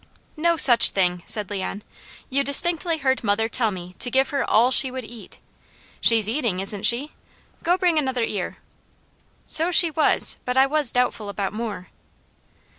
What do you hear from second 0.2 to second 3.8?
"No such thing!" said Leon. "You distinctly heard mother tell